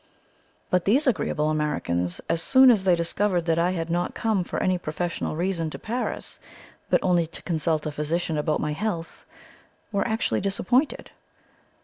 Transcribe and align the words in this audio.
But 0.71 0.85
these 0.85 1.05
agreeable 1.05 1.51
Americans, 1.51 2.21
as 2.27 2.41
soon 2.41 2.71
as 2.71 2.85
they 2.85 2.95
discovered 2.95 3.45
that 3.45 3.59
I 3.59 3.69
had 3.69 3.91
not 3.91 4.15
come 4.15 4.43
for 4.43 4.57
any 4.57 4.79
professional 4.79 5.35
reason 5.35 5.69
to 5.69 5.77
Paris, 5.77 6.39
but 6.89 6.99
only 7.03 7.27
to 7.27 7.43
consult 7.43 7.85
a 7.85 7.91
physician 7.91 8.35
about 8.35 8.59
my 8.59 8.71
health, 8.73 9.25
were 9.91 10.07
actually 10.07 10.41
disappointed. 10.41 11.11